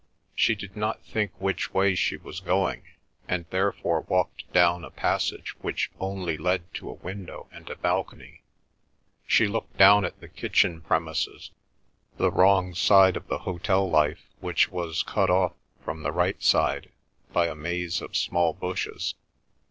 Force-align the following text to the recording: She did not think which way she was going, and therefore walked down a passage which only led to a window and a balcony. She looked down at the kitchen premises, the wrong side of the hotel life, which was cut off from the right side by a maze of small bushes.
She 0.33 0.55
did 0.55 0.75
not 0.75 1.05
think 1.05 1.29
which 1.39 1.75
way 1.75 1.93
she 1.93 2.17
was 2.17 2.39
going, 2.39 2.85
and 3.27 3.45
therefore 3.51 4.01
walked 4.01 4.51
down 4.51 4.83
a 4.83 4.89
passage 4.89 5.55
which 5.61 5.91
only 5.99 6.37
led 6.37 6.73
to 6.73 6.89
a 6.89 6.93
window 6.93 7.47
and 7.51 7.69
a 7.69 7.75
balcony. 7.75 8.41
She 9.27 9.45
looked 9.47 9.77
down 9.77 10.03
at 10.03 10.19
the 10.19 10.27
kitchen 10.27 10.81
premises, 10.81 11.51
the 12.17 12.31
wrong 12.31 12.73
side 12.73 13.15
of 13.15 13.27
the 13.27 13.37
hotel 13.45 13.87
life, 13.87 14.25
which 14.39 14.71
was 14.71 15.03
cut 15.03 15.29
off 15.29 15.53
from 15.85 16.01
the 16.01 16.11
right 16.11 16.41
side 16.41 16.89
by 17.31 17.45
a 17.45 17.53
maze 17.53 18.01
of 18.01 18.17
small 18.17 18.53
bushes. 18.53 19.13